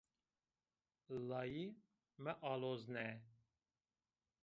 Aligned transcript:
Layî 1.29 1.65
mealozne! 2.23 3.07